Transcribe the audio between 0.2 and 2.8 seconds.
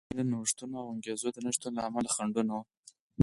نوښتونو او انګېزو د نشتون له امله خنډونه وو